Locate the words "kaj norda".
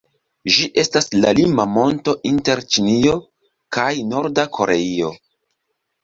3.77-4.47